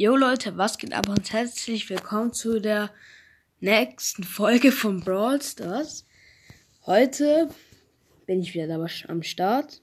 Jo 0.00 0.14
Leute, 0.14 0.56
was 0.56 0.78
geht 0.78 0.94
ab 0.94 1.08
und 1.08 1.32
herzlich 1.32 1.90
willkommen 1.90 2.32
zu 2.32 2.60
der 2.60 2.90
nächsten 3.58 4.22
Folge 4.22 4.70
von 4.70 5.00
Brawl 5.00 5.42
Stars. 5.42 6.06
Heute 6.86 7.48
bin 8.24 8.40
ich 8.40 8.54
wieder 8.54 8.72
am 9.08 9.22
Start. 9.24 9.82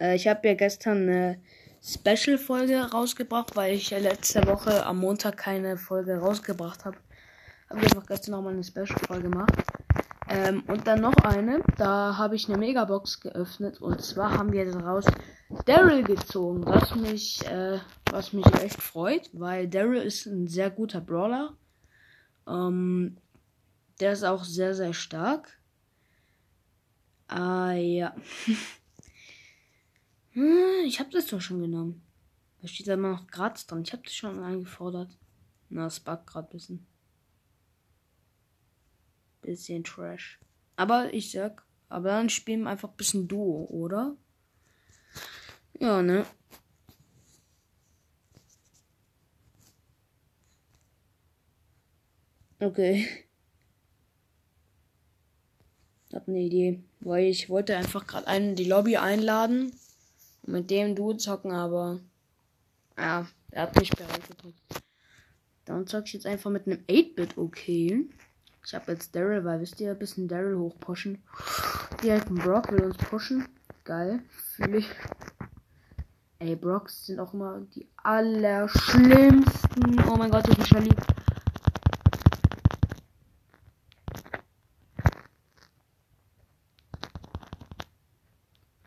Äh, 0.00 0.16
ich 0.16 0.26
habe 0.26 0.48
ja 0.48 0.54
gestern 0.54 1.08
eine 1.08 1.40
Special-Folge 1.80 2.90
rausgebracht, 2.90 3.54
weil 3.54 3.74
ich 3.74 3.90
ja 3.90 3.98
letzte 3.98 4.44
Woche 4.48 4.84
am 4.84 4.98
Montag 4.98 5.36
keine 5.36 5.76
Folge 5.76 6.18
rausgebracht 6.18 6.84
habe. 6.84 6.96
Habe 7.68 7.78
ich 7.78 7.86
einfach 7.86 8.06
gestern 8.06 8.32
nochmal 8.32 8.54
eine 8.54 8.64
Special-Folge 8.64 9.30
gemacht. 9.30 9.52
Ähm, 10.28 10.64
und 10.66 10.88
dann 10.88 11.02
noch 11.02 11.14
eine, 11.22 11.60
da 11.76 12.16
habe 12.18 12.34
ich 12.34 12.48
eine 12.48 12.58
Megabox 12.58 13.20
geöffnet 13.20 13.80
und 13.80 14.02
zwar 14.02 14.36
haben 14.36 14.52
wir 14.52 14.64
daraus 14.64 15.04
Daryl 15.66 16.04
gezogen, 16.04 16.64
was 16.64 16.94
mich, 16.94 17.44
äh, 17.46 17.78
was 18.12 18.32
mich 18.32 18.46
echt 18.60 18.82
freut, 18.82 19.30
weil 19.32 19.68
Daryl 19.68 20.02
ist 20.02 20.26
ein 20.26 20.48
sehr 20.48 20.70
guter 20.70 21.00
Brawler. 21.00 21.56
Ähm, 22.46 23.16
der 24.00 24.12
ist 24.12 24.24
auch 24.24 24.44
sehr, 24.44 24.74
sehr 24.74 24.94
stark. 24.94 25.58
Ah, 27.28 27.72
ja. 27.72 28.14
Hm, 30.32 30.84
ich 30.84 31.00
habe 31.00 31.10
das 31.10 31.26
doch 31.26 31.40
schon 31.40 31.60
genommen. 31.60 32.02
Da 32.62 32.68
steht 32.68 32.86
da 32.86 32.94
immer 32.94 33.10
noch 33.10 33.26
gratis 33.26 33.66
dran. 33.66 33.82
Ich 33.82 33.92
habe 33.92 34.04
das 34.04 34.14
schon 34.14 34.40
eingefordert. 34.40 35.10
Na, 35.70 35.86
es 35.86 35.98
buggt 35.98 36.28
gerade 36.28 36.46
ein 36.46 36.50
bisschen. 36.50 36.86
Bisschen 39.42 39.82
Trash. 39.82 40.38
Aber 40.76 41.12
ich 41.12 41.32
sag, 41.32 41.64
aber 41.88 42.10
dann 42.10 42.28
spielen 42.28 42.62
wir 42.62 42.70
einfach 42.70 42.90
ein 42.90 42.96
bisschen 42.96 43.26
Duo, 43.26 43.66
oder? 43.70 44.16
Ja, 45.80 46.00
ne? 46.00 46.24
Okay. 52.60 53.08
Hab 56.12 56.28
eine 56.28 56.40
Idee. 56.40 56.82
Weil 57.00 57.24
ich 57.24 57.48
wollte 57.48 57.76
einfach 57.76 58.06
gerade 58.06 58.26
einen 58.26 58.50
in 58.50 58.56
die 58.56 58.64
Lobby 58.64 58.96
einladen. 58.96 59.72
Und 60.42 60.52
mit 60.52 60.70
dem 60.70 60.94
Duo 60.94 61.14
zocken, 61.14 61.52
aber. 61.52 62.00
Ja, 62.98 63.26
er 63.50 63.62
hat 63.62 63.76
nicht 63.76 63.96
bereit 63.96 64.28
gedrückt. 64.28 64.60
Dann 65.64 65.86
zock 65.86 66.04
ich 66.06 66.12
jetzt 66.12 66.26
einfach 66.26 66.50
mit 66.50 66.66
einem 66.66 66.84
8-Bit, 66.88 67.38
okay. 67.38 68.06
Ich 68.64 68.74
habe 68.74 68.92
jetzt 68.92 69.16
Daryl, 69.16 69.44
weil 69.44 69.60
wisst 69.60 69.80
ihr, 69.80 69.92
ein 69.92 69.98
bisschen 69.98 70.28
Daryl 70.28 70.58
hochpushen. 70.58 71.22
Direkt 72.02 72.28
ein 72.28 72.36
Brock 72.36 72.70
will 72.70 72.84
uns 72.84 72.98
pushen. 72.98 73.48
Geil. 73.84 74.22
Fühle 74.28 74.78
ich. 74.78 74.88
Ey, 76.40 76.56
Brocks 76.56 77.06
sind 77.06 77.20
auch 77.20 77.34
immer 77.34 77.60
die 77.74 77.86
allerschlimmsten. 77.96 80.02
Oh 80.08 80.16
mein 80.16 80.30
Gott, 80.30 80.48
ich 80.48 80.56
bin 80.56 80.66
schon 80.66 80.84
lieb. 80.84 80.96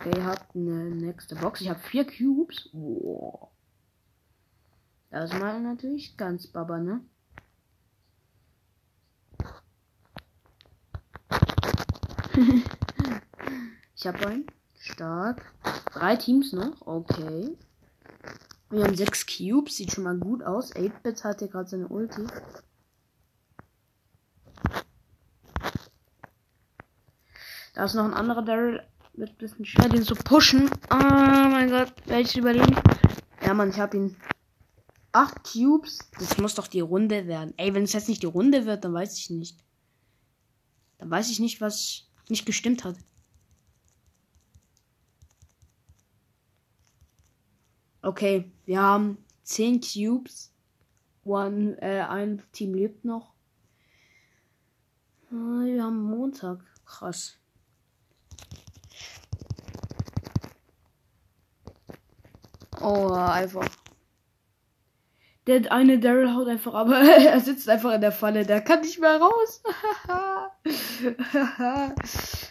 Okay, 0.06 0.22
habt 0.22 0.54
eine 0.54 0.90
nächste 0.90 1.34
Box. 1.38 1.62
Ich 1.62 1.70
habe 1.70 1.80
vier 1.80 2.06
Cubes. 2.06 2.68
Wow. 2.74 3.48
Das 5.10 5.32
ist 5.32 5.40
mal 5.40 5.62
natürlich 5.62 6.18
ganz 6.18 6.46
baba, 6.48 6.78
ne? 6.78 7.00
ich 13.96 14.06
habe 14.06 14.28
einen. 14.28 14.46
Stark. 14.78 15.54
Drei 15.94 16.18
Teams 16.18 16.52
noch. 16.52 16.86
Okay. 16.86 17.58
Wir 18.72 18.84
haben 18.84 18.98
sechs 18.98 19.26
Cubes. 19.26 19.78
Sieht 19.78 19.94
schon 19.94 20.04
mal 20.04 20.18
gut 20.18 20.44
aus. 20.44 20.76
8-Bit 20.76 21.24
hat 21.24 21.40
hier 21.40 21.48
gerade 21.48 21.70
seine 21.70 21.88
Ulti. 21.88 22.28
Da 27.74 27.86
ist 27.86 27.94
noch 27.94 28.04
ein 28.04 28.14
anderer 28.14 28.42
Daryl. 28.42 28.86
Wird 29.14 29.30
ein 29.30 29.38
bisschen 29.38 29.66
schwer, 29.66 29.90
den 29.90 30.04
zu 30.04 30.16
pushen. 30.16 30.70
Oh 30.90 30.96
mein 30.96 31.70
Gott. 31.70 31.94
Werde 32.08 32.24
ich 32.24 32.36
überleben? 32.36 32.76
Ja, 33.44 33.54
Mann, 33.54 33.70
ich 33.70 33.80
habe 33.80 33.98
ihn. 33.98 34.16
Acht 35.12 35.44
Cubes. 35.44 36.00
Das 36.18 36.40
muss 36.40 36.56
doch 36.56 36.66
die 36.66 36.80
Runde 36.80 37.28
werden. 37.28 37.54
Ey, 37.58 37.76
wenn 37.76 37.84
es 37.84 37.94
jetzt 37.94 38.10
nicht 38.10 38.24
die 38.24 38.28
Runde 38.28 38.66
wird, 38.66 38.84
dann 38.84 38.94
weiß 38.94 39.16
ich 39.20 39.30
nicht. 39.30 39.64
Dann 40.98 41.12
weiß 41.12 41.30
ich 41.30 41.40
nicht, 41.40 41.62
was 41.62 42.10
nicht 42.28 42.48
gestimmt 42.48 42.84
hat. 42.84 42.98
Okay, 48.02 48.52
wir 48.66 48.82
haben 48.82 49.18
10 49.44 49.80
Cubes. 49.82 50.52
One, 51.24 51.80
äh, 51.82 52.02
ein 52.02 52.42
Team 52.52 52.74
lebt 52.74 53.06
noch. 53.06 53.34
Ah, 55.30 55.64
wir 55.64 55.84
haben 55.84 56.02
Montag. 56.02 56.66
Krass. 56.86 57.38
Oh, 62.84 63.14
einfach. 63.14 63.70
Der 65.48 65.72
eine 65.72 66.00
Daryl 66.00 66.34
haut 66.34 66.50
einfach, 66.50 66.74
aber 66.74 67.00
er 67.00 67.40
sitzt 67.40 67.70
einfach 67.70 67.94
in 67.94 68.02
der 68.02 68.12
Falle. 68.12 68.46
Der 68.46 68.60
kann 68.60 68.82
nicht 68.82 69.00
mehr 69.00 69.22
raus. 69.22 69.64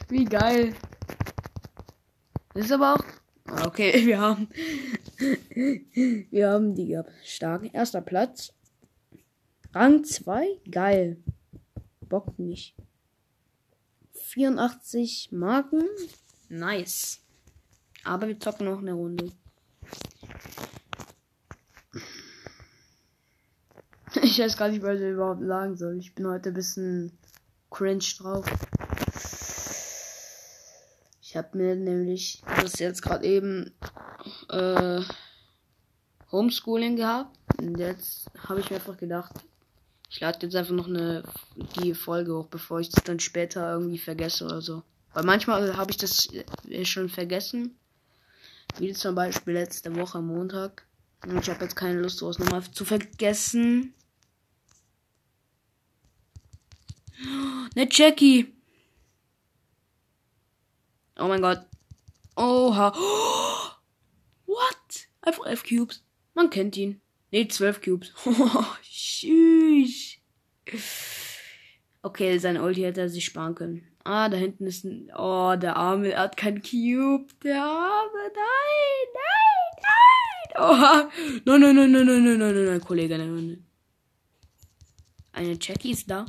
Wie 0.09 0.25
geil. 0.25 0.75
Das 2.55 2.65
ist 2.65 2.73
aber 2.73 2.95
auch. 2.95 3.05
Okay, 3.67 4.07
wir 4.07 4.21
haben 4.21 4.49
wir 6.31 6.51
haben 6.51 6.75
die 6.75 6.89
gehabt. 6.89 7.13
Stark. 7.25 7.73
Erster 7.75 8.01
Platz. 8.01 8.55
Rang 9.75 10.03
2. 10.03 10.47
Geil. 10.71 11.19
Bock 12.01 12.39
nicht. 12.39 12.75
84 14.15 15.31
Marken. 15.33 15.85
Nice. 16.49 17.21
Aber 18.05 18.29
wir 18.29 18.41
zocken 18.41 18.67
noch 18.67 18.79
eine 18.79 18.95
Runde. 18.95 19.33
Ich 24.23 24.39
weiß 24.39 24.57
gar 24.57 24.69
nicht, 24.69 24.83
was 24.83 25.01
ich 25.01 25.11
überhaupt 25.11 25.45
sagen 25.45 25.77
soll. 25.77 25.99
Ich 25.99 26.15
bin 26.15 26.27
heute 26.27 26.51
ein 26.51 26.55
bisschen 26.55 27.13
cringe 27.71 28.05
drauf. 28.19 28.47
Ich 31.21 31.37
habe 31.37 31.57
mir 31.57 31.75
nämlich 31.75 32.43
das 32.61 32.79
jetzt 32.79 33.03
gerade 33.03 33.27
eben 33.27 33.73
äh, 34.51 35.01
Homeschooling 36.31 36.97
gehabt. 36.97 37.37
Und 37.59 37.79
jetzt 37.79 38.31
habe 38.49 38.61
ich 38.61 38.71
mir 38.71 38.77
einfach 38.77 38.97
gedacht, 38.97 39.33
ich 40.11 40.21
lade 40.21 40.39
jetzt 40.43 40.57
einfach 40.57 40.75
noch 40.75 40.89
eine 40.89 41.23
die 41.77 41.95
Folge 41.95 42.37
hoch, 42.37 42.47
bevor 42.47 42.81
ich 42.81 42.91
das 42.91 43.05
dann 43.05 43.19
später 43.19 43.73
irgendwie 43.73 43.99
vergesse 43.99 44.45
oder 44.45 44.61
so. 44.61 44.83
Weil 45.15 45.25
manchmal 45.25 45.77
habe 45.77 45.91
ich 45.91 45.97
das 45.97 46.29
äh, 46.69 46.85
schon 46.85 47.09
vergessen. 47.09 47.77
Wie 48.79 48.93
zum 48.93 49.15
Beispiel 49.15 49.55
letzte 49.55 49.95
Woche 49.97 50.19
am 50.19 50.27
Montag. 50.29 50.87
Und 51.27 51.39
ich 51.39 51.49
habe 51.51 51.65
jetzt 51.65 51.77
keine 51.77 52.01
Lust, 52.01 52.19
sowas 52.19 52.39
nochmal 52.39 52.63
zu 52.71 52.85
vergessen. 52.85 53.95
Ne 57.75 57.89
Jackie. 57.91 58.53
Oh 61.17 61.27
mein 61.27 61.41
Gott. 61.41 61.65
Oha. 62.37 62.93
What? 64.47 65.09
Einfach 65.23 65.47
11 65.47 65.63
Cubes. 65.65 66.05
Man 66.35 66.51
kennt 66.51 66.77
ihn. 66.77 67.01
Ne, 67.31 67.49
12 67.49 67.81
Cubes. 67.81 68.13
Tschüss. 68.83 70.19
Okay, 72.03 72.39
sein 72.39 72.59
Ulti 72.59 72.83
hätte 72.83 73.03
er 73.03 73.09
sich 73.09 73.25
sparen 73.25 73.55
können. 73.55 73.87
Ah, 74.05 74.29
da 74.29 74.37
hinten 74.37 74.67
ist 74.67 74.85
ein. 74.85 75.11
Oh, 75.17 75.55
der 75.57 75.77
Arme 75.77 76.13
er 76.13 76.23
hat 76.23 76.37
kein 76.37 76.61
Cube. 76.61 77.27
Der 77.45 77.63
Arme. 77.63 78.31
Nein, 78.35 79.09
nein, 79.15 80.55
nein. 80.55 80.71
Oha. 80.71 81.11
Nein, 81.45 81.61
nein, 81.61 81.77
nein, 81.77 81.93
nein, 81.93 82.07
nein, 82.07 82.25
nein, 82.25 82.39
nein, 82.39 82.55
nein, 82.55 82.65
nein, 82.65 82.81
Kollege. 82.81 83.17
Nein, 83.17 83.35
nein. 83.35 83.67
Eine 85.33 85.57
Jackie 85.61 85.93
ist 85.93 86.11
da. 86.11 86.27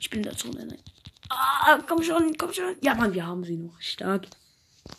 Ich 0.00 0.10
bin 0.10 0.22
dazu. 0.22 0.48
Nein, 0.48 0.68
nein. 0.68 0.82
Ah, 1.28 1.78
komm 1.86 2.02
schon, 2.02 2.36
komm 2.36 2.52
schon. 2.52 2.76
Ja, 2.82 2.94
Mann, 2.94 3.14
wir 3.14 3.26
haben 3.26 3.44
sie 3.44 3.56
noch. 3.56 3.80
Stark. 3.80 4.26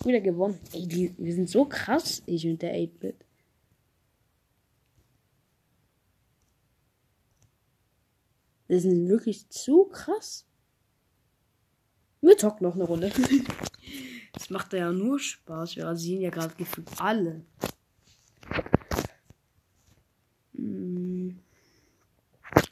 Wieder 0.05 0.21
gewonnen. 0.21 0.59
Ey, 0.71 0.87
die, 0.87 1.13
wir 1.17 1.33
sind 1.33 1.49
so 1.49 1.65
krass, 1.65 2.23
ich 2.25 2.47
und 2.47 2.61
der 2.61 2.73
8-Bit. 2.73 3.25
Wir 8.67 8.79
sind 8.79 9.07
wirklich 9.07 9.47
zu 9.49 9.85
krass. 9.85 10.47
Wir 12.23 12.37
zocken 12.37 12.65
noch 12.65 12.75
eine 12.75 12.85
Runde. 12.85 13.11
das 14.33 14.49
macht 14.49 14.71
ja 14.71 14.91
nur 14.93 15.19
Spaß. 15.19 15.75
Wir 15.75 15.85
rasieren 15.85 16.21
ja 16.21 16.29
gerade 16.29 16.55
gefühlt 16.55 16.87
alle. 16.97 17.41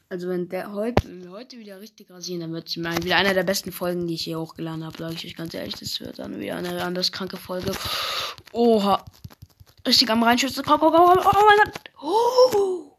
Also 0.07 0.30
wenn 0.30 0.48
der 0.48 0.71
heute, 0.71 1.06
wenn 1.06 1.24
wir 1.24 1.31
heute 1.31 1.59
wieder 1.59 1.81
richtig 1.81 2.09
rasieren, 2.09 2.39
dann 2.39 2.53
wird 2.53 2.69
es 2.69 2.77
wieder 2.77 3.18
einer 3.18 3.33
der 3.33 3.44
besten 3.44 3.74
Folgen, 3.74 4.07
die 4.07 4.13
ich 4.13 4.24
hier 4.24 4.39
hochgeladen 4.39 4.86
habe, 4.86 4.98
sage 4.98 5.15
ich 5.15 5.25
euch 5.25 5.36
ganz 5.36 5.53
ehrlich. 5.53 5.75
Das 5.75 6.00
wird 6.00 6.19
dann 6.19 6.39
wieder 6.39 6.56
eine 6.56 6.81
anders 6.81 7.12
kranke 7.12 7.36
Folge. 7.36 7.74
Oha. 8.53 9.03
Richtig 9.86 10.09
am 10.09 10.24
reinschützen. 10.24 10.63
Oh, 10.65 10.77
oh, 10.80 10.92
oh, 10.94 11.18
oh 11.25 11.45
mein 11.45 11.57
Gott. 11.65 11.92
Oh! 12.01 12.98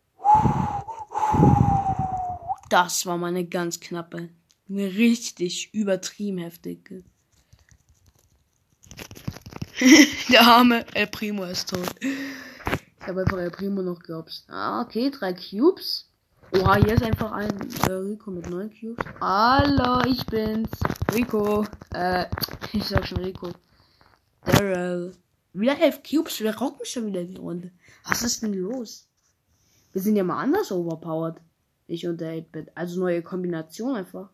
Das 2.68 3.06
war 3.06 3.16
meine 3.16 3.46
ganz 3.46 3.80
knappe. 3.80 4.28
Richtig 4.74 5.74
übertrieben 5.74 6.38
heftige. 6.38 7.04
Der 10.30 10.40
arme 10.40 10.86
El 10.94 11.08
Primo 11.08 11.44
ist 11.44 11.68
tot. 11.68 11.88
Ich 12.00 13.06
habe 13.06 13.20
einfach 13.22 13.38
El 13.38 13.50
Primo 13.50 13.82
noch 13.82 14.00
gehabt. 14.00 14.44
Ah, 14.48 14.80
okay, 14.80 15.10
drei 15.10 15.34
Cubes. 15.34 16.08
Oha, 16.54 16.76
hier 16.76 16.94
ist 16.94 17.02
einfach 17.02 17.32
ein 17.32 17.50
äh, 17.86 17.92
Rico 17.92 18.30
mit 18.30 18.48
neun 18.48 18.70
Cubes. 18.70 19.04
Hallo, 19.20 20.02
ich 20.06 20.24
bin's. 20.26 20.70
Rico. 21.12 21.66
Äh, 21.92 22.26
ich 22.72 22.84
sag 22.84 23.06
schon 23.06 23.18
Rico. 23.18 23.50
Daryl. 24.44 25.12
Wieder 25.52 25.78
elf 25.80 26.02
Cubes, 26.02 26.40
wir 26.40 26.56
rocken 26.56 26.86
schon 26.86 27.06
wieder 27.06 27.24
die 27.24 27.36
Runde. 27.36 27.72
Was 28.04 28.22
ist 28.22 28.42
denn 28.42 28.54
los? 28.54 29.06
Wir 29.92 30.00
sind 30.00 30.16
ja 30.16 30.24
mal 30.24 30.40
anders 30.40 30.72
overpowered. 30.72 31.40
Ich 31.86 32.06
und 32.06 32.20
der 32.22 32.38
8-Bit. 32.38 32.70
Also 32.74 33.00
neue 33.00 33.22
Kombination 33.22 33.96
einfach. 33.96 34.30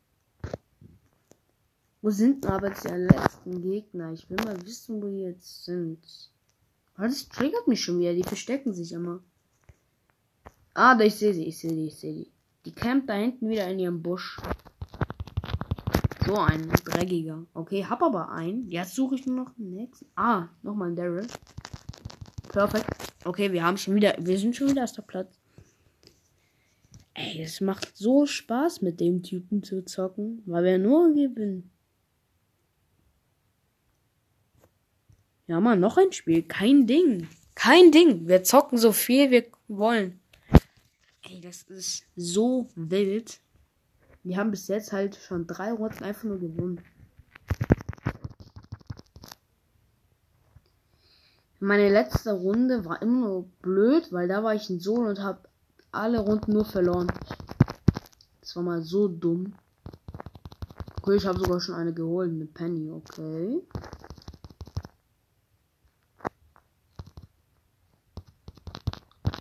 Wo 2.00 2.10
sind 2.10 2.46
aber 2.46 2.70
die 2.70 2.88
letzten 2.88 3.60
Gegner? 3.60 4.12
Ich 4.12 4.30
will 4.30 4.36
mal 4.44 4.64
wissen, 4.64 5.02
wo 5.02 5.08
die 5.08 5.22
jetzt 5.22 5.64
sind. 5.64 5.98
Das 6.96 7.28
triggert 7.28 7.66
mich 7.66 7.82
schon 7.82 7.98
wieder. 7.98 8.14
Die 8.14 8.22
verstecken 8.22 8.72
sich 8.72 8.92
immer. 8.92 9.20
Ah, 10.74 10.94
da 10.94 11.04
ich 11.04 11.16
sehe 11.16 11.34
sie, 11.34 11.44
ich 11.44 11.58
sehe 11.58 11.72
die, 11.72 11.86
ich 11.86 11.96
sehe 11.96 12.14
die. 12.14 12.30
Die 12.64 12.72
campt 12.72 13.08
da 13.08 13.14
hinten 13.14 13.48
wieder 13.48 13.66
in 13.68 13.78
ihrem 13.78 14.02
Busch. 14.02 14.38
So 16.24 16.36
ein 16.36 16.68
dreckiger. 16.84 17.46
Okay, 17.54 17.84
hab 17.84 18.02
aber 18.02 18.30
einen. 18.30 18.70
Jetzt 18.70 18.94
suche 18.94 19.16
ich 19.16 19.26
nur 19.26 19.36
noch 19.36 19.54
den 19.54 19.70
nächsten. 19.70 20.06
Ah, 20.14 20.48
nochmal 20.62 20.90
ein 20.90 20.96
Daryl. 20.96 21.26
Perfekt. 22.48 22.86
Okay, 23.24 23.52
wir 23.52 23.64
haben 23.64 23.76
schon 23.76 23.94
wieder, 23.94 24.14
wir 24.20 24.38
sind 24.38 24.54
schon 24.54 24.68
wieder 24.68 24.82
erster 24.82 25.02
Platz. 25.02 25.38
Ey, 27.14 27.42
es 27.42 27.60
macht 27.60 27.96
so 27.96 28.26
Spaß 28.26 28.82
mit 28.82 29.00
dem 29.00 29.22
Typen 29.22 29.62
zu 29.64 29.84
zocken, 29.84 30.42
weil 30.46 30.64
wir 30.64 30.78
nur 30.78 31.08
gewinnen. 31.12 31.70
Ja, 35.48 35.60
mal 35.60 35.78
noch 35.78 35.96
ein 35.96 36.12
Spiel. 36.12 36.42
Kein 36.42 36.86
Ding. 36.86 37.26
Kein 37.54 37.90
Ding. 37.90 38.28
Wir 38.28 38.44
zocken 38.44 38.76
so 38.76 38.92
viel 38.92 39.30
wir 39.30 39.46
wollen. 39.66 40.20
Ey, 41.22 41.40
das 41.40 41.62
ist 41.62 42.04
so 42.16 42.68
wild. 42.76 43.40
Wir 44.22 44.36
haben 44.36 44.50
bis 44.50 44.68
jetzt 44.68 44.92
halt 44.92 45.16
schon 45.16 45.46
drei 45.46 45.72
Runden 45.72 46.04
einfach 46.04 46.24
nur 46.24 46.38
gewonnen. 46.38 46.82
Meine 51.60 51.88
letzte 51.88 52.32
Runde 52.32 52.84
war 52.84 53.00
immer 53.00 53.28
nur 53.28 53.48
blöd, 53.62 54.12
weil 54.12 54.28
da 54.28 54.44
war 54.44 54.54
ich 54.54 54.68
in 54.68 54.80
Solo 54.80 55.08
und 55.08 55.22
habe 55.22 55.48
alle 55.90 56.20
Runden 56.20 56.52
nur 56.52 56.66
verloren. 56.66 57.10
Das 58.42 58.54
war 58.54 58.62
mal 58.62 58.82
so 58.82 59.08
dumm. 59.08 59.54
Okay, 61.00 61.16
ich 61.16 61.24
habe 61.24 61.38
sogar 61.38 61.58
schon 61.58 61.74
eine 61.74 61.94
geholt 61.94 62.32
mit 62.32 62.52
Penny, 62.52 62.90
okay. 62.90 63.62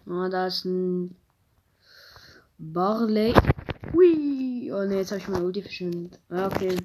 Ah, 0.09 0.29
da 0.29 0.47
ist 0.47 0.63
ein 0.63 1.15
Barley. 2.57 3.33
Hui. 3.93 4.71
Oh 4.71 4.85
ne, 4.85 4.97
jetzt 4.97 5.11
habe 5.11 5.19
ich 5.19 5.27
meine 5.27 5.43
Ulti 5.43 5.61
verschwendet. 5.61 6.19
Ah, 6.29 6.47
okay. 6.47 6.77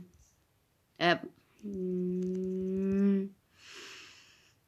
Äh. 0.99 1.17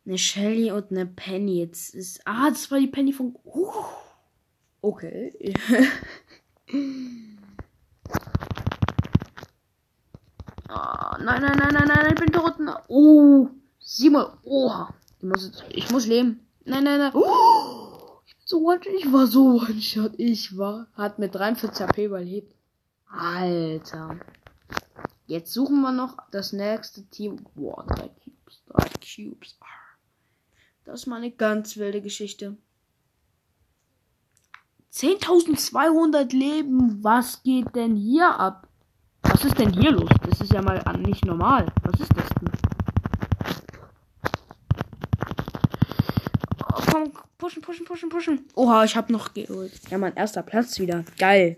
Eine 0.07 0.19
Shelly 0.19 0.71
und 0.71 0.93
eine 0.93 1.07
Penny. 1.07 1.59
Jetzt 1.59 1.95
ist. 1.95 2.21
Ah, 2.27 2.49
das 2.49 2.71
war 2.71 2.79
die 2.79 2.87
Penny 2.87 3.13
von. 3.13 3.35
Uh, 3.45 3.73
okay. 4.83 5.33
oh, 10.69 10.73
nein, 11.19 11.43
nein, 11.43 11.59
nein, 11.59 11.75
nein, 11.75 11.89
nein, 11.89 12.15
ich 12.15 12.21
bin 12.21 12.33
tot. 12.33 12.55
Oh, 12.87 13.49
sieh 13.81 14.11
mal. 14.11 14.39
Oha. 14.45 14.95
Ich 15.19 15.25
muss, 15.25 15.63
ich 15.71 15.91
muss 15.91 16.07
leben. 16.07 16.47
Nein, 16.65 16.85
nein, 16.85 16.99
nein. 16.99 17.13
Oh 17.15 17.74
so 18.55 18.61
one 18.61 18.81
Ich 18.87 19.13
war 19.13 19.27
so 19.27 19.57
one-shot. 19.57 20.13
Ich 20.17 20.57
war. 20.57 20.87
Hat 20.95 21.19
mit 21.19 21.35
43 21.35 21.87
HP 21.87 22.05
überlebt. 22.05 22.55
Alter. 23.09 24.17
Jetzt 25.27 25.53
suchen 25.53 25.81
wir 25.81 25.93
noch 25.93 26.17
das 26.31 26.53
nächste 26.53 27.05
Team. 27.07 27.45
Boah, 27.55 27.85
drei 27.87 28.09
Cubes. 28.09 28.63
Drei 28.69 28.89
Cubes. 29.01 29.59
Das 30.85 31.01
ist 31.01 31.07
mal 31.07 31.17
eine 31.17 31.31
ganz 31.31 31.77
wilde 31.77 32.01
Geschichte. 32.01 32.57
10.200 34.93 36.31
Leben. 36.37 37.03
Was 37.03 37.43
geht 37.43 37.75
denn 37.75 37.97
hier 37.97 38.39
ab? 38.39 38.69
Was 39.23 39.45
ist 39.45 39.59
denn 39.59 39.73
hier 39.73 39.91
los? 39.91 40.11
Das 40.29 40.41
ist 40.41 40.53
ja 40.53 40.63
mal 40.63 40.81
nicht 40.99 41.25
normal. 41.25 41.73
Was 41.83 42.01
ist 42.01 42.13
das 42.17 42.29
denn? 42.41 42.64
Komm, 46.95 47.11
pushen, 47.39 47.61
pushen, 47.61 47.85
pushen, 47.85 48.09
pushen. 48.09 48.47
Oha, 48.55 48.85
ich 48.85 48.95
hab 48.95 49.11
noch 49.11 49.35
geholt. 49.35 49.73
Ja, 49.91 49.99
mein 49.99 50.15
erster 50.15 50.45
Platz 50.45 50.79
wieder. 50.79 51.05
Geil. 51.19 51.57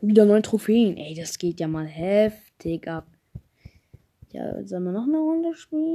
Wieder 0.00 0.24
neun 0.24 0.44
Trophäen. 0.44 0.96
Ey, 0.96 1.16
das 1.16 1.36
geht 1.36 1.58
ja 1.58 1.66
mal 1.66 1.86
heftig 1.86 2.86
ab. 2.86 3.08
Ja, 4.30 4.64
sollen 4.64 4.84
wir 4.84 4.92
noch 4.92 5.08
eine 5.08 5.18
Runde 5.18 5.52
spielen? 5.56 5.90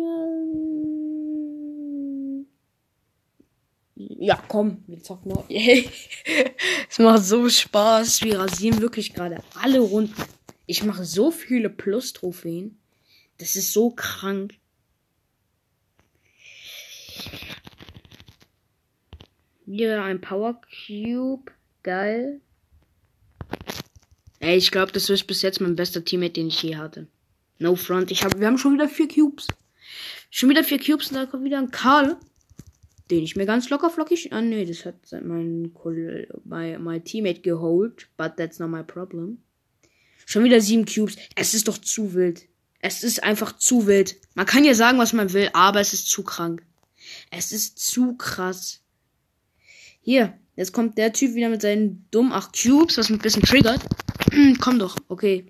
Ja, 3.96 4.38
komm, 4.50 4.84
wir 4.88 5.02
zocken 5.02 5.32
noch. 5.32 5.46
es 5.50 7.00
macht 7.00 7.24
so 7.24 7.48
Spaß. 7.48 8.24
Wir 8.24 8.38
rasieren 8.40 8.82
wirklich 8.82 9.14
gerade 9.14 9.42
alle 9.62 9.80
Runden. 9.80 10.14
Ich 10.66 10.84
mache 10.84 11.06
so 11.06 11.32
viele 11.32 11.70
Plus-Trophäen. 11.70 12.78
Das 13.38 13.56
ist 13.56 13.72
so 13.72 13.92
krank. 13.92 14.56
Hier 19.76 20.04
ein 20.04 20.22
Power 20.22 20.62
Cube. 20.86 21.52
Geil. 21.82 22.42
Ey, 24.40 24.56
ich 24.56 24.70
glaube, 24.70 24.92
das 24.92 25.10
ist 25.10 25.26
bis 25.26 25.42
jetzt 25.42 25.62
mein 25.62 25.76
bester 25.76 26.06
Teammate, 26.06 26.34
den 26.34 26.50
ich 26.50 26.62
je 26.62 26.76
hatte. 26.76 27.08
No 27.58 27.76
front. 27.76 28.12
Ich 28.12 28.24
hab, 28.24 28.40
wir 28.40 28.46
haben 28.46 28.60
schon 28.60 28.76
wieder 28.76 28.88
vier 28.88 29.08
Cubes. 29.08 29.48
Schon 30.30 30.50
wieder 30.50 30.64
vier 30.64 30.78
Cubes 30.78 31.10
und 31.10 31.16
da 31.16 31.26
kommt 31.26 31.44
wieder 31.44 31.58
ein 31.58 31.72
Karl. 31.72 32.18
Den 33.10 33.24
ich 33.24 33.36
mir 33.36 33.48
ganz 33.48 33.68
locker 33.72 33.90
flockig. 33.90 34.32
Ah, 34.32 34.42
nee, 34.42 34.64
das 34.64 34.86
hat 34.86 34.96
mein, 35.24 35.72
mein, 36.44 36.84
mein 36.84 37.04
Teammate 37.04 37.42
geholt. 37.42 38.10
But 38.16 38.38
that's 38.38 38.60
not 38.60 38.70
my 38.70 38.84
problem. 38.84 39.42
Schon 40.28 40.44
wieder 40.44 40.62
sieben 40.62 40.86
Cubes. 40.86 41.16
Es 41.34 41.56
ist 41.56 41.68
doch 41.68 41.80
zu 41.80 42.14
wild. 42.14 42.44
Es 42.80 43.02
ist 43.02 43.24
einfach 43.24 43.58
zu 43.58 43.88
wild. 43.88 44.18
Man 44.36 44.46
kann 44.46 44.66
ja 44.66 44.76
sagen, 44.76 45.00
was 45.00 45.14
man 45.14 45.34
will, 45.34 45.50
aber 45.54 45.80
es 45.80 45.94
ist 45.94 46.12
zu 46.12 46.22
krank. 46.22 46.62
Es 47.32 47.52
ist 47.52 47.80
zu 47.80 48.16
krass. 48.18 48.83
Hier, 50.06 50.38
jetzt 50.58 50.74
kommt 50.74 50.98
der 50.98 51.14
Typ 51.14 51.34
wieder 51.34 51.48
mit 51.48 51.62
seinen 51.62 52.06
dummen 52.12 52.34
8 52.34 52.62
Cubes, 52.62 52.98
was 52.98 53.10
ein 53.10 53.20
bisschen 53.20 53.42
triggert. 53.42 53.80
Komm 54.60 54.78
doch, 54.78 54.98
okay. 55.08 55.46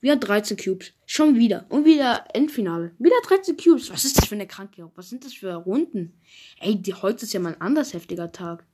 Wieder 0.00 0.16
13 0.16 0.56
Cubes. 0.56 0.92
Schon 1.04 1.36
wieder. 1.36 1.66
Und 1.68 1.84
wieder 1.84 2.24
Endfinale. 2.32 2.92
Wieder 2.98 3.16
13 3.22 3.58
Cubes. 3.58 3.90
Was 3.90 4.06
ist 4.06 4.16
das 4.16 4.28
für 4.28 4.34
eine 4.34 4.46
Kranke? 4.46 4.90
Was 4.94 5.10
sind 5.10 5.26
das 5.26 5.34
für 5.34 5.52
Runden? 5.52 6.18
Ey, 6.58 6.80
die, 6.80 6.94
heute 6.94 7.26
ist 7.26 7.34
ja 7.34 7.40
mal 7.40 7.52
ein 7.52 7.60
anders 7.60 7.92
heftiger 7.92 8.32
Tag. 8.32 8.64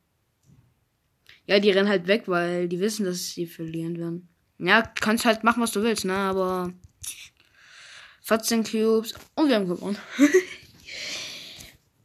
Ja, 1.49 1.59
die 1.59 1.71
rennen 1.73 1.89
halt 1.89 2.07
weg, 2.07 2.29
weil 2.29 2.69
die 2.69 2.79
wissen, 2.79 3.07
dass 3.07 3.31
sie 3.31 3.47
verlieren 3.47 3.99
werden. 3.99 4.29
Ja, 4.59 4.83
kannst 4.83 5.25
halt 5.25 5.43
machen, 5.43 5.65
was 5.65 5.73
du 5.73 5.83
willst, 5.83 6.05
ne? 6.05 6.15
Aber 6.15 6.73
14 8.23 8.63
Cubes 8.63 9.15
und 9.35 9.49
wir 9.49 9.57
haben 9.57 9.67
gewonnen. 9.67 9.99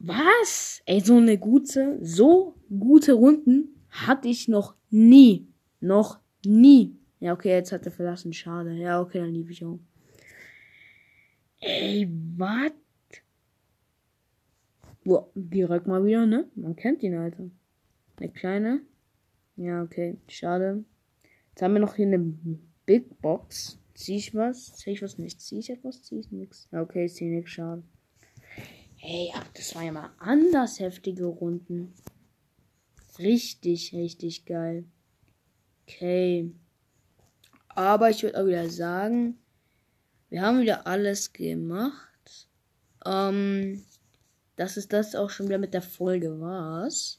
Was? 0.04 0.82
Ey, 0.86 1.00
so 1.00 1.18
eine 1.18 1.38
gute, 1.38 2.00
so 2.02 2.56
gute 2.70 3.14
Runden 3.14 3.86
hatte 3.90 4.30
ich 4.30 4.48
noch 4.48 4.76
nie. 4.90 5.48
Noch 5.80 6.20
nie. 6.44 6.98
Ja, 7.20 7.34
okay, 7.34 7.50
jetzt 7.50 7.72
hat 7.72 7.86
er 7.86 7.92
verlassen. 7.92 8.34
Schade. 8.34 8.74
Ja, 8.74 9.00
okay, 9.00 9.20
dann 9.20 9.32
lief 9.32 9.52
ich 9.52 9.64
auch. 9.64 9.80
Ey, 11.60 12.10
was? 12.36 12.72
Boah, 15.04 15.30
direkt 15.36 15.86
mal 15.86 16.04
wieder, 16.04 16.26
ne? 16.26 16.50
Man 16.56 16.76
kennt 16.76 17.04
ihn, 17.04 17.16
Alter. 17.16 17.52
Eine 18.18 18.30
kleine. 18.30 18.82
Ja, 19.56 19.84
okay, 19.84 20.18
schade. 20.28 20.84
Jetzt 21.50 21.62
haben 21.62 21.74
wir 21.74 21.80
noch 21.80 21.96
hier 21.96 22.08
eine 22.08 22.34
Big 22.88 23.22
Box. 23.22 23.80
Zieh 23.94 24.16
ich 24.16 24.34
was? 24.34 24.76
Zieh 24.78 24.92
ich 24.92 25.04
was 25.04 25.20
nicht? 25.20 25.42
Zieh 25.42 25.60
ich 25.60 25.70
etwas? 25.70 26.02
Zieh 26.02 26.20
ich 26.20 26.32
nichts? 26.32 26.68
Okay, 26.72 27.06
ich 27.06 27.14
zieh 27.14 27.30
nichts. 27.30 27.52
Schade. 27.52 27.84
Hey, 29.04 29.34
das 29.56 29.74
war 29.74 29.82
ja 29.82 29.92
mal 29.92 30.12
anders 30.20 30.80
heftige 30.80 31.26
Runden. 31.26 31.92
Richtig, 33.18 33.96
richtig 33.96 34.46
geil. 34.46 34.86
Okay. 35.82 36.54
Aber 37.70 38.12
ich 38.12 38.22
würde 38.22 38.40
auch 38.40 38.46
wieder 38.46 38.70
sagen, 38.70 39.40
wir 40.30 40.44
haben 40.44 40.62
wieder 40.62 40.86
alles 40.86 41.34
gemacht. 41.34 42.48
Ähm, 43.04 43.84
das 44.56 44.78
ist 44.78 44.94
das 44.94 45.16
auch 45.16 45.32
schon 45.32 45.48
wieder 45.48 45.58
mit 45.58 45.74
der 45.74 45.82
Folge 45.82 46.40
war's. 46.40 47.18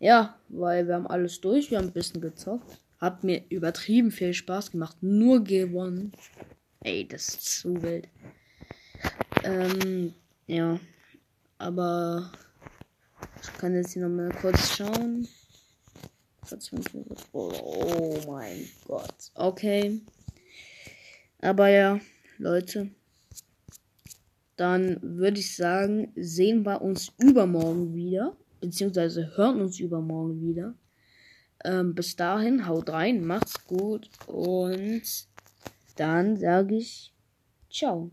Ja, 0.00 0.36
weil 0.48 0.88
wir 0.88 0.96
haben 0.96 1.06
alles 1.06 1.40
durch, 1.40 1.70
wir 1.70 1.78
haben 1.78 1.86
ein 1.86 1.92
bisschen 1.92 2.20
gezockt. 2.20 2.82
Hat 2.98 3.22
mir 3.22 3.44
übertrieben 3.50 4.10
viel 4.10 4.34
Spaß 4.34 4.72
gemacht. 4.72 4.96
Nur 5.00 5.44
gewonnen. 5.44 6.10
Ey, 6.80 7.06
das 7.06 7.28
ist 7.28 7.60
zu 7.60 7.80
wild. 7.80 8.08
Ähm, 9.46 10.12
ja. 10.48 10.80
Aber 11.58 12.32
ich 13.40 13.52
kann 13.58 13.74
jetzt 13.74 13.92
hier 13.92 14.02
nochmal 14.02 14.34
kurz 14.40 14.76
schauen. 14.76 15.28
Oh 17.32 18.18
mein 18.26 18.68
Gott. 18.86 19.30
Okay. 19.34 20.00
Aber 21.40 21.68
ja, 21.68 22.00
Leute. 22.38 22.90
Dann 24.56 24.98
würde 25.02 25.38
ich 25.38 25.54
sagen, 25.54 26.12
sehen 26.16 26.64
wir 26.64 26.82
uns 26.82 27.12
übermorgen 27.18 27.94
wieder. 27.94 28.36
Beziehungsweise 28.60 29.36
hören 29.36 29.60
uns 29.60 29.78
übermorgen 29.78 30.40
wieder. 30.40 30.74
Ähm, 31.64 31.94
bis 31.94 32.16
dahin, 32.16 32.66
haut 32.66 32.88
rein, 32.90 33.24
macht's 33.24 33.64
gut 33.66 34.08
und 34.26 35.02
dann 35.96 36.36
sage 36.36 36.76
ich 36.76 37.12
ciao. 37.70 38.10